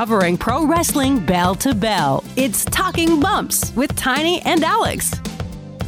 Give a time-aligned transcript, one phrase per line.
[0.00, 2.24] covering pro wrestling bell to bell.
[2.34, 5.12] It's Talking Bumps with Tiny and Alex.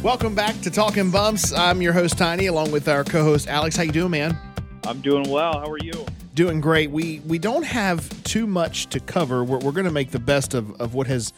[0.03, 1.51] Welcome back to Talking Bumps.
[1.51, 3.75] I'm your host Tiny, along with our co-host Alex.
[3.75, 4.37] How you doing, man?
[4.85, 5.53] I'm doing well.
[5.53, 6.05] How are you?
[6.35, 6.91] Doing great.
[6.91, 9.43] We we don't have too much to cover.
[9.43, 11.33] We're, we're going to make the best of, of what has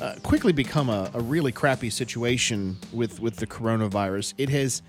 [0.00, 4.34] uh, quickly become a, a really crappy situation with with the coronavirus.
[4.38, 4.82] It has.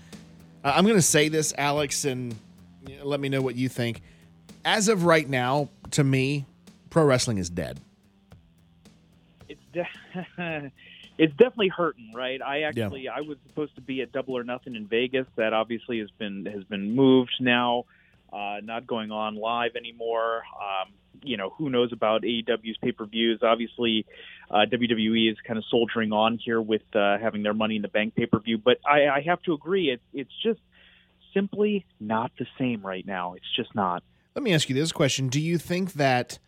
[0.62, 2.36] I'm going to say this, Alex, and
[3.02, 4.00] let me know what you think.
[4.64, 6.46] As of right now, to me,
[6.92, 7.80] pro wrestling is dead.
[9.48, 10.70] It's de-
[11.18, 12.40] it's definitely hurting, right?
[12.40, 13.14] I actually yeah.
[13.16, 15.26] I was supposed to be at Double or Nothing in Vegas.
[15.36, 17.86] That obviously has been has been moved now,
[18.32, 20.42] uh, not going on live anymore.
[20.54, 20.92] Um,
[21.24, 23.40] you know, who knows about AEW's pay per views?
[23.42, 24.04] Obviously,
[24.50, 27.88] uh, WWE is kind of soldiering on here with uh, having their Money in the
[27.88, 28.58] Bank pay per view.
[28.58, 30.60] But I, I have to agree, it's it's just
[31.32, 33.32] simply not the same right now.
[33.32, 34.02] It's just not.
[34.34, 36.38] Let me ask you this question: Do you think that?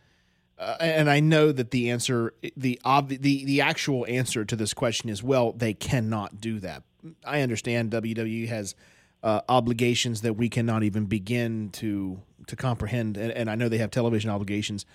[0.59, 4.73] Uh, and I know that the answer, the ob- the the actual answer to this
[4.73, 6.85] question is well, they cannot do that.
[7.25, 8.75] I understand WWE has
[9.23, 13.79] uh, obligations that we cannot even begin to to comprehend, and, and I know they
[13.79, 14.87] have television obligations.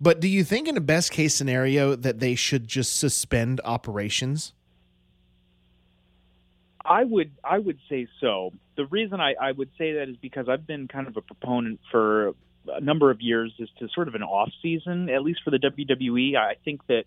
[0.00, 4.54] But do you think, in a best case scenario, that they should just suspend operations?
[6.84, 8.52] I would I would say so.
[8.76, 11.80] The reason I, I would say that is because I've been kind of a proponent
[11.90, 12.34] for
[12.68, 15.58] a number of years is to sort of an off season, at least for the
[15.58, 16.36] WWE.
[16.36, 17.04] I think that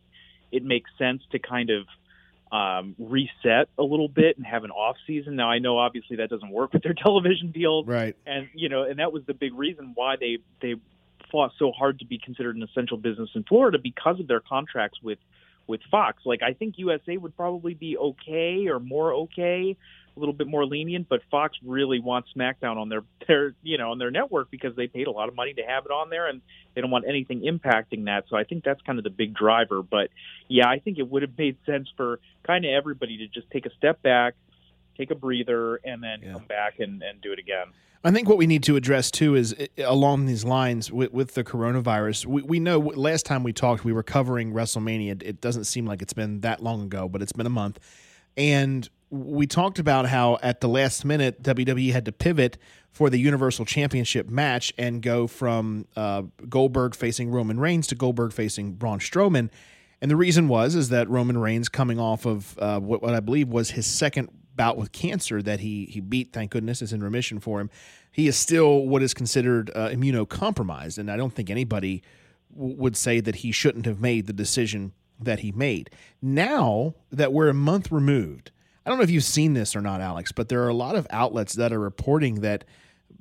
[0.52, 1.86] it makes sense to kind of
[2.52, 5.36] um, reset a little bit and have an off season.
[5.36, 8.16] Now I know obviously that doesn't work with their television deals, right?
[8.26, 10.76] And you know, and that was the big reason why they they
[11.32, 15.00] fought so hard to be considered an essential business in Florida because of their contracts
[15.02, 15.18] with
[15.66, 16.22] with Fox.
[16.26, 19.76] Like I think USA would probably be okay or more okay,
[20.16, 23.92] a little bit more lenient, but Fox really wants SmackDown on their their you know
[23.92, 26.28] on their network because they paid a lot of money to have it on there
[26.28, 26.42] and
[26.76, 28.26] they don't want anything impacting that.
[28.30, 29.82] So I think that's kind of the big driver.
[29.82, 30.10] But
[30.48, 33.66] yeah, I think it would have made sense for kind of everybody to just take
[33.66, 34.36] a step back,
[34.98, 36.34] take a breather, and then yeah.
[36.34, 37.68] come back and, and do it again.
[38.06, 41.36] I think what we need to address too is uh, along these lines with, with
[41.36, 42.26] the coronavirus.
[42.26, 45.24] We, we know last time we talked, we were covering WrestleMania.
[45.24, 47.80] It doesn't seem like it's been that long ago, but it's been a month.
[48.36, 52.58] And we talked about how at the last minute, WWE had to pivot
[52.92, 58.34] for the Universal Championship match and go from uh, Goldberg facing Roman Reigns to Goldberg
[58.34, 59.52] facing Braun Strowman.
[60.02, 63.20] And the reason was is that Roman Reigns, coming off of uh, what, what I
[63.20, 66.34] believe was his second bout with cancer that he he beat.
[66.34, 67.70] Thank goodness is in remission for him.
[68.12, 72.02] He is still what is considered uh, immunocompromised, and I don't think anybody
[72.52, 75.92] w- would say that he shouldn't have made the decision that he made.
[76.20, 78.52] Now that we're a month removed,
[78.86, 80.96] I don't know if you've seen this or not, Alex, but there are a lot
[80.96, 82.66] of outlets that are reporting that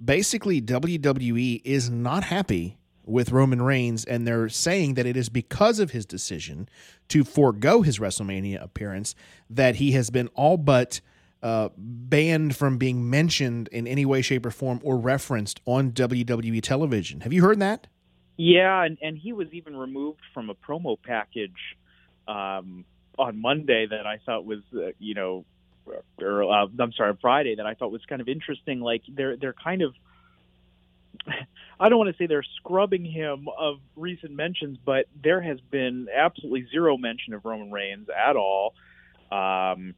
[0.03, 5.79] basically WWE is not happy with Roman Reigns, and they're saying that it is because
[5.79, 6.69] of his decision
[7.09, 9.15] to forego his WrestleMania appearance
[9.51, 11.01] that he has been all but
[11.43, 16.63] uh, banned from being mentioned in any way, shape, or form or referenced on WWE
[16.63, 17.21] television.
[17.21, 17.89] Have you heard that?
[18.37, 21.77] Yeah, and, and he was even removed from a promo package
[22.29, 22.85] um,
[23.19, 25.45] on Monday that I thought was, uh, you know,
[26.21, 28.81] or uh, I'm sorry, Friday that I thought was kind of interesting.
[28.81, 29.95] Like they're they're kind of,
[31.81, 36.09] I don't want to say they're scrubbing him of recent mentions, but there has been
[36.15, 38.75] absolutely zero mention of Roman Reigns at all.
[39.31, 39.95] Um,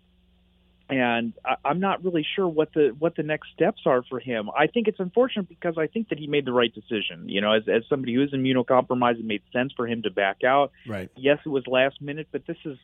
[0.88, 4.50] and I, I'm not really sure what the what the next steps are for him.
[4.56, 7.28] I think it's unfortunate because I think that he made the right decision.
[7.28, 10.44] You know, as as somebody who is immunocompromised, it made sense for him to back
[10.44, 10.72] out.
[10.86, 11.10] Right.
[11.16, 12.78] Yes, it was last minute, but this is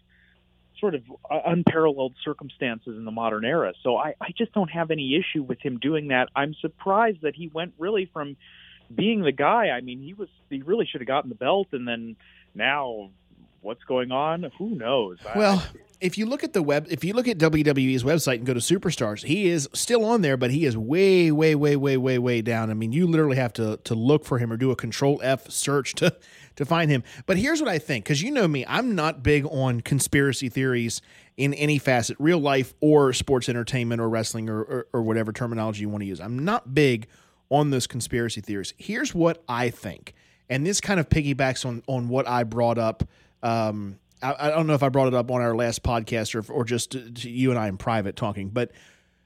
[0.81, 3.73] sort of uh, unparalleled circumstances in the modern era.
[3.83, 6.29] So I, I just don't have any issue with him doing that.
[6.35, 8.37] I'm surprised that he went really from
[8.95, 9.69] being the guy.
[9.69, 12.17] I mean, he was he really should have gotten the belt, and then
[12.55, 13.11] now
[13.61, 14.51] what's going on?
[14.59, 15.19] Who knows?
[15.35, 15.63] Well.
[16.01, 18.61] If you look at the web, if you look at WWE's website and go to
[18.61, 22.41] Superstars, he is still on there, but he is way, way, way, way, way, way
[22.41, 22.71] down.
[22.71, 25.51] I mean, you literally have to to look for him or do a Control F
[25.51, 26.17] search to
[26.57, 27.03] to find him.
[27.27, 31.03] But here's what I think, because you know me, I'm not big on conspiracy theories
[31.37, 35.83] in any facet, real life or sports entertainment or wrestling or, or, or whatever terminology
[35.83, 36.21] you want to use.
[36.21, 37.09] I'm not big
[37.51, 38.75] on those conspiracy theories.
[38.79, 40.15] Here's what I think,
[40.49, 43.05] and this kind of piggybacks on on what I brought up.
[43.43, 46.53] Um, I, I, don't know if I brought it up on our last podcast or
[46.53, 48.71] or just to, to you and I in private talking, but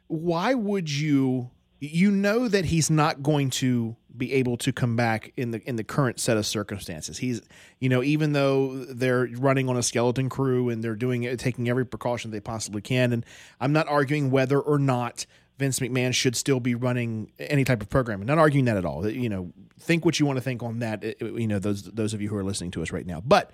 [0.07, 1.51] why would you?
[1.81, 5.77] You know that he's not going to be able to come back in the in
[5.77, 7.19] the current set of circumstances.
[7.19, 7.43] He's
[7.79, 11.69] you know even though they're running on a skeleton crew and they're doing it, taking
[11.69, 13.27] every precaution they possibly can, and
[13.61, 15.27] I'm not arguing whether or not
[15.59, 18.27] Vince McMahon should still be running any type of programming.
[18.27, 19.09] Not arguing that at all.
[19.09, 21.21] You know, think what you want to think on that.
[21.21, 23.51] You know, those those of you who are listening to us right now, but.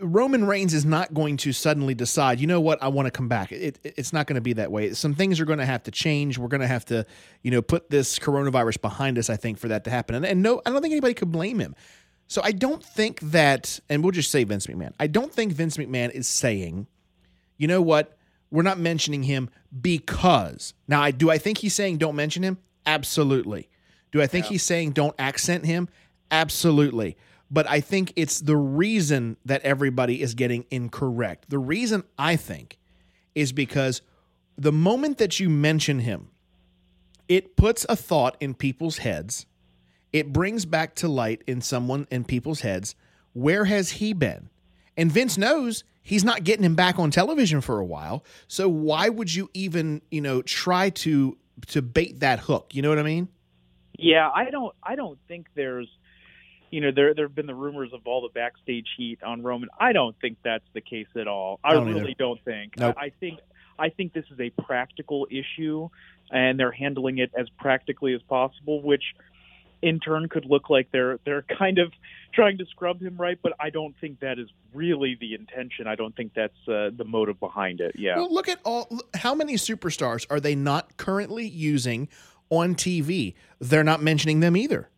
[0.00, 3.28] Roman Reigns is not going to suddenly decide, you know what, I want to come
[3.28, 3.52] back.
[3.52, 4.92] It, it, it's not going to be that way.
[4.94, 6.38] Some things are going to have to change.
[6.38, 7.06] We're going to have to,
[7.42, 10.14] you know, put this coronavirus behind us, I think, for that to happen.
[10.16, 11.74] And, and no, I don't think anybody could blame him.
[12.26, 15.76] So I don't think that, and we'll just say Vince McMahon, I don't think Vince
[15.76, 16.86] McMahon is saying,
[17.58, 18.16] you know what,
[18.50, 19.50] we're not mentioning him
[19.80, 20.74] because.
[20.88, 22.58] Now, I do I think he's saying don't mention him?
[22.86, 23.68] Absolutely.
[24.12, 24.50] Do I think yeah.
[24.50, 25.88] he's saying don't accent him?
[26.30, 27.16] Absolutely.
[27.52, 31.50] But I think it's the reason that everybody is getting incorrect.
[31.50, 32.78] The reason I think
[33.34, 34.00] is because
[34.56, 36.30] the moment that you mention him,
[37.28, 39.44] it puts a thought in people's heads.
[40.14, 42.94] It brings back to light in someone in people's heads
[43.32, 44.50] where has he been?
[44.96, 48.24] And Vince knows he's not getting him back on television for a while.
[48.46, 51.38] So why would you even, you know, try to
[51.68, 52.74] to bait that hook?
[52.74, 53.28] You know what I mean?
[53.98, 55.88] Yeah, I don't I don't think there's
[56.72, 59.68] you know, there there have been the rumors of all the backstage heat on Roman.
[59.78, 61.60] I don't think that's the case at all.
[61.62, 62.14] I, don't really either.
[62.18, 62.78] don't think.
[62.78, 62.96] Nope.
[62.98, 63.40] I, I think
[63.78, 65.90] I think this is a practical issue
[66.30, 69.04] and they're handling it as practically as possible, which
[69.82, 71.92] in turn could look like they're they're kind of
[72.32, 75.86] trying to scrub him right, but I don't think that is really the intention.
[75.86, 77.96] I don't think that's uh, the motive behind it.
[77.98, 78.16] Yeah.
[78.16, 82.08] Well, look at all how many superstars are they not currently using
[82.48, 83.34] on TV?
[83.60, 84.88] They're not mentioning them either.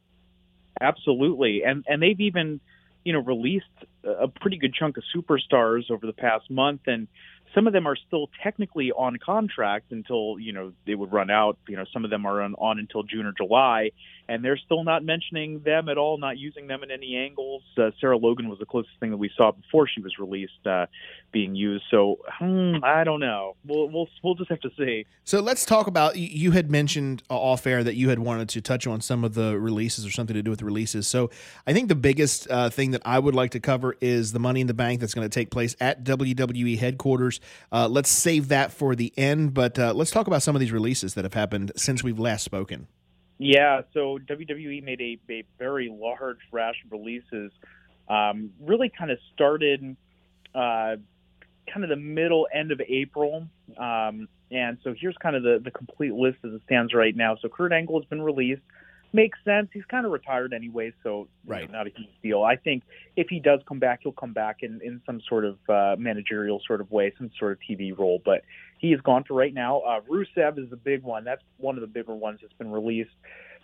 [0.80, 2.60] Absolutely, and and they've even
[3.04, 3.66] you know released
[4.04, 7.08] a pretty good chunk of superstars over the past month, and
[7.54, 11.56] some of them are still technically on contract until you know they would run out.
[11.68, 13.90] You know, some of them are on, on until June or July,
[14.28, 17.62] and they're still not mentioning them at all, not using them in any angles.
[17.76, 20.86] Uh, Sarah Logan was the closest thing that we saw before she was released uh,
[21.32, 21.84] being used.
[21.90, 23.54] So hmm, I don't know.
[23.64, 25.06] We'll we'll we'll just have to see.
[25.24, 26.16] So let's talk about.
[26.16, 29.58] You had mentioned off air that you had wanted to touch on some of the
[29.58, 31.06] releases or something to do with releases.
[31.06, 31.30] So
[31.66, 34.60] I think the biggest uh, thing that I would like to cover is the Money
[34.60, 37.40] in the Bank that's going to take place at WWE headquarters.
[37.72, 40.72] Uh, let's save that for the end, but uh, let's talk about some of these
[40.72, 42.86] releases that have happened since we've last spoken.
[43.38, 47.50] Yeah, so WWE made a, a very large rash of releases.
[48.08, 49.96] Um, really kind of started
[50.54, 50.96] uh,
[51.72, 53.48] kind of the middle end of April.
[53.76, 57.36] Um, and so here's kind of the, the complete list as it stands right now.
[57.40, 58.62] So Kurt Angle has been released
[59.14, 59.68] makes sense.
[59.72, 61.70] He's kind of retired anyway, so right.
[61.70, 62.42] Know, not a huge deal.
[62.42, 62.82] I think
[63.16, 66.60] if he does come back, he'll come back in, in some sort of uh, managerial
[66.66, 68.20] sort of way, some sort of TV role.
[68.22, 68.42] But
[68.78, 69.80] he is gone for right now.
[69.80, 71.24] Uh, Rusev is the big one.
[71.24, 73.14] That's one of the bigger ones that's been released.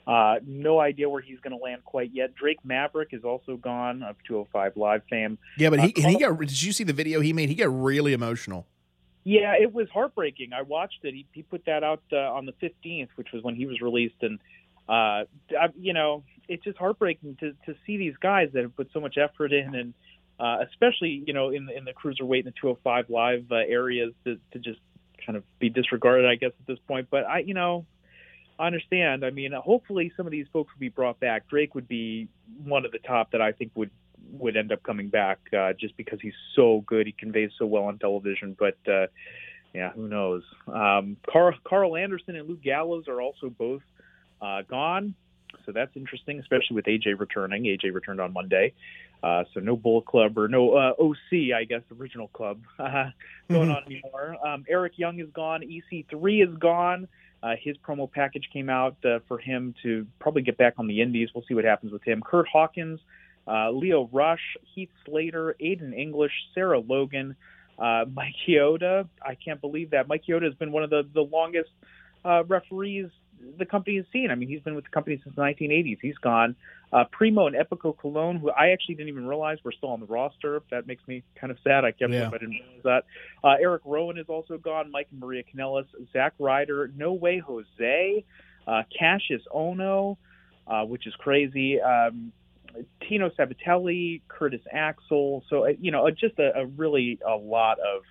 [0.06, 2.34] Uh, no idea where he's going to land quite yet.
[2.34, 5.36] Drake Maverick is also gone of 205 Live fame.
[5.58, 6.38] Yeah, but he, uh, he got.
[6.38, 7.48] Did you see the video he made?
[7.48, 8.66] He got really emotional.
[9.24, 10.52] Yeah, it was heartbreaking.
[10.54, 11.12] I watched it.
[11.12, 14.22] He, he put that out uh, on the 15th, which was when he was released,
[14.22, 14.38] and
[14.90, 15.24] uh,
[15.56, 19.00] I, you know, it's just heartbreaking to to see these guys that have put so
[19.00, 19.94] much effort in, and
[20.40, 24.12] uh, especially you know in the, in the cruiserweight and the 205 live uh, areas
[24.24, 24.80] to, to just
[25.24, 27.06] kind of be disregarded, I guess at this point.
[27.08, 27.86] But I, you know,
[28.58, 29.24] I understand.
[29.24, 31.48] I mean, hopefully some of these folks will be brought back.
[31.48, 32.26] Drake would be
[32.64, 33.92] one of the top that I think would
[34.32, 37.06] would end up coming back uh, just because he's so good.
[37.06, 38.76] He conveys so well on television, but.
[38.90, 39.06] Uh,
[39.72, 40.42] yeah, who knows?
[40.66, 43.82] Um, Karl, Karl Anderson and Luke Gallows are also both
[44.40, 45.14] uh, gone.
[45.66, 47.64] So that's interesting, especially with AJ returning.
[47.64, 48.72] AJ returned on Monday.
[49.22, 53.10] Uh, so no Bullet Club or no uh, OC, I guess, original club uh,
[53.48, 53.70] going mm-hmm.
[53.70, 54.36] on anymore.
[54.46, 55.62] Um, Eric Young is gone.
[55.62, 57.08] EC3 is gone.
[57.42, 61.00] Uh, his promo package came out uh, for him to probably get back on the
[61.00, 61.30] Indies.
[61.34, 62.22] We'll see what happens with him.
[62.22, 63.00] Kurt Hawkins,
[63.46, 67.36] uh, Lio Rush, Heath Slater, Aiden English, Sarah Logan,
[67.78, 69.08] uh, Mike Chioda.
[69.22, 70.06] I can't believe that.
[70.06, 71.70] Mike Chioda has been one of the, the longest
[72.24, 73.08] uh, referees
[73.58, 74.30] the company has seen.
[74.30, 75.98] I mean, he's been with the company since the 1980s.
[76.00, 76.56] He's gone.
[76.92, 80.06] Uh, Primo and Epico Colón, who I actually didn't even realize were still on the
[80.06, 80.62] roster.
[80.70, 81.84] That makes me kind of sad.
[81.84, 82.28] I kept yeah.
[82.28, 83.04] I didn't realize that.
[83.44, 84.90] Uh, Eric Rowan is also gone.
[84.90, 88.24] Mike and Maria Kanellis, Zack Ryder, No Way Jose,
[88.66, 90.16] uh, Kassius Ohno,
[90.66, 91.80] uh, which is crazy.
[91.80, 92.32] Um,
[93.08, 95.44] Tino Sabbatelli, Curtis Axel.
[95.48, 98.02] So uh, you know, uh, just a, a really a lot of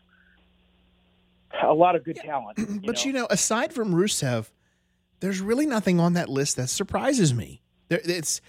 [1.64, 2.32] a lot of good yeah.
[2.32, 2.58] talent.
[2.70, 3.04] You but know?
[3.04, 4.50] you know, aside from Rusev,
[5.20, 7.62] there's really nothing on that list that surprises me.
[7.90, 8.42] There, it's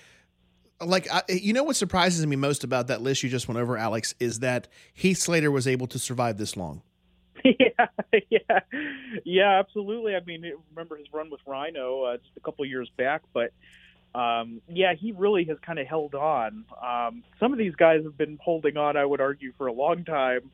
[0.81, 3.77] like I, you know what surprises me most about that list you just went over,
[3.77, 6.83] Alex, is that Heath Slater was able to survive this long.
[7.43, 7.87] Yeah,
[8.29, 8.61] yeah,
[9.25, 10.15] yeah, absolutely.
[10.15, 13.53] I mean, remember his run with Rhino uh, just a couple years back, but
[14.15, 16.65] um, yeah, he really has kind of held on.
[16.85, 20.05] Um, some of these guys have been holding on, I would argue, for a long
[20.05, 20.51] time.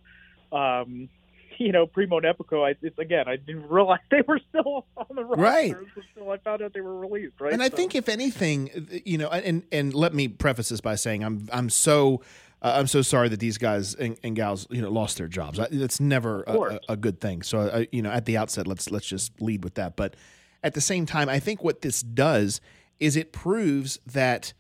[0.53, 1.09] Um,
[1.61, 5.07] you know, Primo and Epico, I, it's again, I didn't realize they were still on
[5.17, 5.75] the roster Right.
[6.17, 7.41] until I found out they were released.
[7.41, 10.81] Right, And I So- think if anything, you know, and and let me preface this
[10.81, 12.23] by saying I'm I'm so
[12.63, 15.59] uh, I'm so sorry that these guys and, and gals you know lost their jobs.
[15.59, 17.43] I, it's never a, a, a good thing.
[17.43, 19.97] So uh, you know, at the outset, let's let's just lead with that.
[19.97, 20.17] But
[20.63, 22.61] at the same time, I think what this does
[22.99, 24.53] is it proves that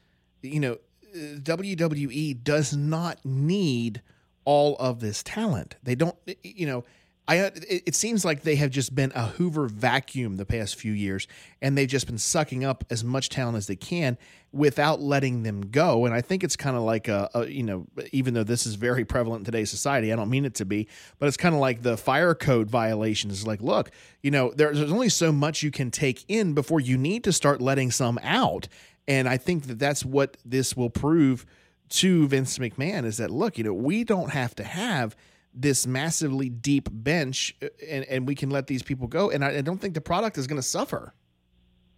[0.42, 0.72] you know
[1.14, 4.02] uh, WWE does not need
[4.46, 5.76] all of this talent.
[5.82, 6.84] They don't, you know.
[7.28, 10.76] I, uh, it it seems like they have just been a Hoover vacuum the past
[10.76, 11.26] few years,
[11.60, 14.16] and they've just been sucking up as much talent as they can
[14.52, 16.06] without letting them go.
[16.06, 18.76] And I think it's kind of like a, a, you know, even though this is
[18.76, 20.86] very prevalent in today's society, I don't mean it to be,
[21.18, 23.40] but it's kind of like the fire code violations.
[23.40, 23.90] It's Like, look,
[24.22, 27.60] you know, there's only so much you can take in before you need to start
[27.60, 28.68] letting some out.
[29.08, 31.44] And I think that that's what this will prove
[31.88, 35.16] to Vince McMahon is that look, you know, we don't have to have
[35.54, 39.30] this massively deep bench uh, and, and we can let these people go.
[39.30, 41.14] And I, I don't think the product is going to suffer.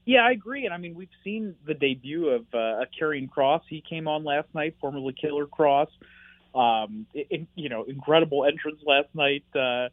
[0.06, 0.64] Yeah, I agree.
[0.64, 3.60] And I mean, we've seen the debut of uh, Karrion Kross.
[3.68, 5.88] He came on last night, formerly Killer Kross.
[6.54, 7.06] Um,
[7.54, 9.90] you know, incredible entrance last night uh,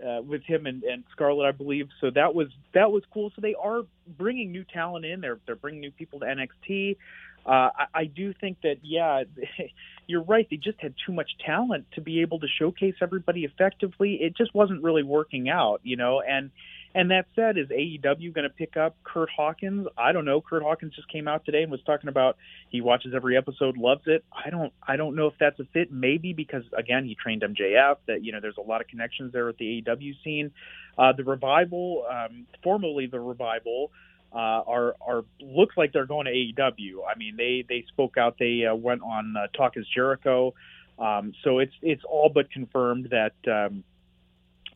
[0.00, 1.88] uh, with him and, and Scarlett, I believe.
[2.00, 3.30] So that was that was cool.
[3.34, 5.20] So they are bringing new talent in.
[5.20, 6.96] They're they're bringing new people to NXT.
[7.44, 9.24] Uh, I, I do think that yeah,
[10.06, 10.46] you're right.
[10.50, 14.14] They just had too much talent to be able to showcase everybody effectively.
[14.20, 16.20] It just wasn't really working out, you know.
[16.20, 16.50] And
[16.94, 19.86] and that said, is AEW going to pick up Kurt Hawkins?
[19.96, 20.40] I don't know.
[20.40, 22.36] Kurt Hawkins just came out today and was talking about
[22.68, 24.24] he watches every episode, loves it.
[24.32, 25.90] I don't I don't know if that's a fit.
[25.90, 27.96] Maybe because again he trained MJF.
[28.06, 30.50] That you know there's a lot of connections there with the AEW scene.
[30.98, 33.90] Uh, the revival, um, formerly the revival.
[34.34, 37.00] Uh, are are looks like they're going to AEW.
[37.06, 38.36] I mean, they they spoke out.
[38.38, 40.54] They uh, went on uh, Talk is Jericho.
[40.98, 43.84] Um, so it's it's all but confirmed that um,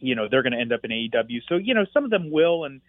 [0.01, 1.43] you know they're going to end up in AEW.
[1.49, 2.81] So you know some of them will and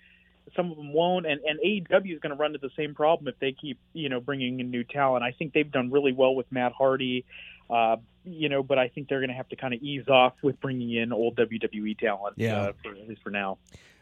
[0.56, 1.26] some of them won't.
[1.26, 4.10] And and AEW is going to run into the same problem if they keep you
[4.10, 5.24] know bringing in new talent.
[5.24, 7.26] I think they've done really well with Matt Hardy.
[7.70, 10.34] Uh, you know, but I think they're going to have to kind of ease off
[10.42, 12.36] with bringing in old WWE talent.
[12.38, 12.58] Yeah.
[12.58, 13.58] Uh, for, at least for now.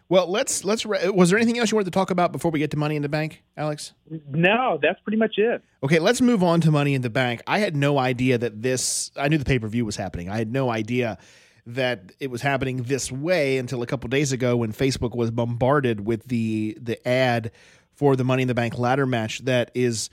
[0.07, 0.85] Well, let's let's.
[0.85, 2.95] Re- was there anything else you wanted to talk about before we get to Money
[2.95, 3.93] in the Bank, Alex?
[4.29, 5.63] No, that's pretty much it.
[5.83, 7.41] Okay, let's move on to Money in the Bank.
[7.47, 9.09] I had no idea that this.
[9.17, 10.29] I knew the pay per view was happening.
[10.29, 11.17] I had no idea
[11.65, 16.05] that it was happening this way until a couple days ago when Facebook was bombarded
[16.05, 17.51] with the the ad
[17.93, 20.09] for the Money in the Bank ladder match that is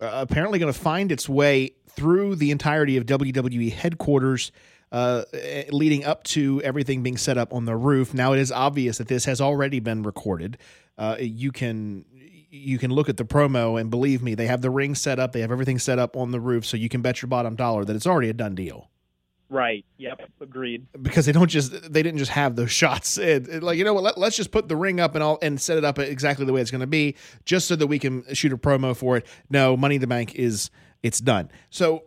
[0.00, 4.52] uh, apparently going to find its way through the entirety of WWE headquarters.
[4.90, 5.24] Uh,
[5.70, 8.12] leading up to everything being set up on the roof.
[8.12, 10.58] Now it is obvious that this has already been recorded.
[10.98, 12.04] Uh, you can
[12.50, 15.32] you can look at the promo and believe me, they have the ring set up,
[15.32, 17.86] they have everything set up on the roof, so you can bet your bottom dollar
[17.86, 18.90] that it's already a done deal.
[19.52, 19.84] Right.
[19.98, 20.30] Yep.
[20.40, 20.86] Agreed.
[21.02, 23.18] Because they don't just they didn't just have those shots.
[23.18, 24.02] It, it- like you know what?
[24.02, 26.54] Let, let's just put the ring up and all and set it up exactly the
[26.54, 29.26] way it's going to be, just so that we can shoot a promo for it.
[29.50, 30.70] No, Money in the Bank is
[31.02, 31.50] it's done.
[31.68, 32.04] So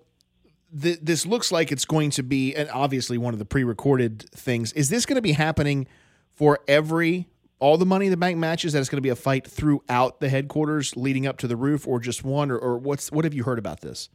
[0.82, 4.74] th- this looks like it's going to be, and obviously one of the pre-recorded things.
[4.74, 5.88] Is this going to be happening
[6.34, 7.28] for every
[7.60, 8.74] all the Money in the Bank matches?
[8.74, 11.88] That it's going to be a fight throughout the headquarters leading up to the roof,
[11.88, 14.10] or just one, or, or what's what have you heard about this?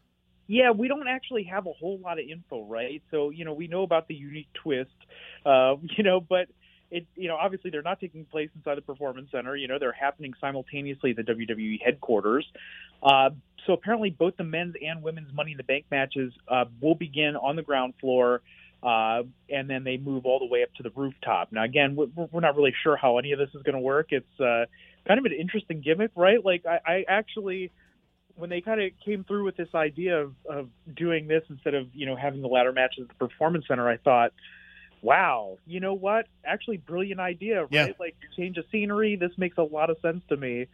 [0.51, 3.01] Yeah, we don't actually have a whole lot of info, right?
[3.13, 4.91] So, you know, we know about the unique twist,
[5.47, 6.49] uh, you know, but
[6.91, 9.55] it, you know, obviously they're not taking place inside the Performance Center.
[9.55, 12.45] You know, they're happening simultaneously at the WWE headquarters.
[13.01, 13.31] Uh,
[13.65, 17.37] so apparently, both the men's and women's Money in the Bank matches uh, will begin
[17.37, 18.43] on the ground floor.
[18.83, 21.53] Uh, and then they move all the way up to the rooftop.
[21.53, 24.09] Now, again, we're, we're not really sure how any of this is going to work.
[24.11, 24.65] It's uh,
[25.07, 26.45] kind of an interesting gimmick, right?
[26.45, 27.71] Like, I, I actually,
[28.41, 31.87] when they kind of came through with this idea of, of doing this instead of
[31.95, 34.33] you know having the ladder matches at the performance center, I thought,
[35.03, 36.27] wow, you know what?
[36.45, 37.71] Actually, brilliant idea, right?
[37.71, 37.87] Yeah.
[37.99, 39.17] Like change of scenery.
[39.17, 40.67] This makes a lot of sense to me.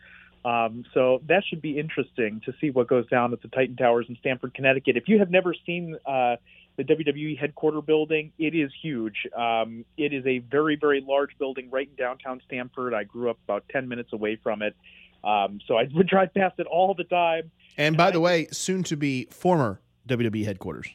[0.44, 4.06] Um, so that should be interesting to see what goes down at the Titan Towers
[4.08, 4.96] in Stamford, Connecticut.
[4.96, 6.36] If you have never seen uh,
[6.76, 9.26] the WWE headquarter building, it is huge.
[9.36, 12.94] Um, it is a very, very large building right in downtown Stamford.
[12.94, 14.76] I grew up about 10 minutes away from it.
[15.24, 17.50] Um, so I would drive past it all the time.
[17.76, 20.88] And by the way, soon to be former WWE headquarters.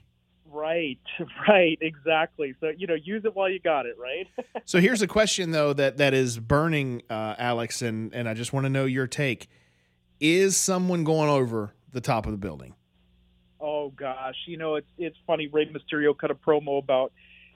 [0.49, 0.99] Right,
[1.47, 2.55] right, exactly.
[2.59, 4.27] So you know, use it while you got it, right?
[4.65, 8.53] So here's a question though that that is burning, uh, Alex, and and I just
[8.53, 9.49] want to know your take.
[10.19, 12.75] Is someone going over the top of the building?
[13.61, 15.47] oh gosh, you know, it's it's funny.
[15.47, 17.13] Rey Mysterio cut a promo about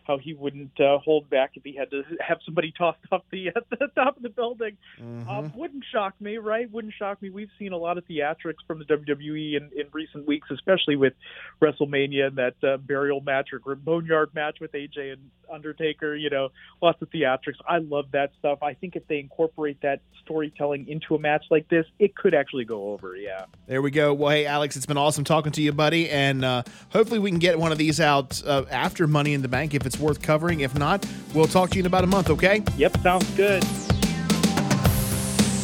[0.08, 3.50] how he wouldn't uh, hold back if he had to have somebody tossed off the
[3.72, 4.78] the top of the building.
[5.02, 5.30] Mm-hmm.
[5.30, 6.72] Um, wouldn't shock me, right?
[6.72, 7.30] Wouldn't shock me.
[7.30, 11.14] We've seen a lot of theatrics from the WWE in, in recent weeks, especially with
[11.62, 16.16] WrestleMania and that uh, burial match or boneyard match with AJ and Undertaker.
[16.16, 16.50] You know,
[16.82, 17.56] lots of theatrics.
[17.68, 18.60] I love that stuff.
[18.62, 22.66] I think if they incorporate that storytelling into a match like this, it could actually
[22.66, 23.16] go over.
[23.16, 23.46] Yeah.
[23.68, 24.14] There we go.
[24.14, 27.40] Well, hey, Alex, it's been awesome talking to you, buddy, and uh, hopefully we can
[27.40, 30.62] get one of these out uh, after Money in the Bank if it's worth covering.
[30.62, 32.30] If not, we'll talk to you in about a month.
[32.30, 32.64] Okay?
[32.78, 32.98] Yep.
[33.02, 33.64] Sounds good.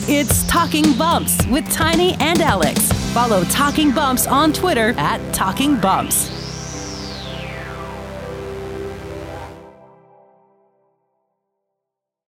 [0.07, 2.91] It's Talking Bumps with Tiny and Alex.
[3.13, 6.40] Follow Talking Bumps on Twitter at Talking Bumps.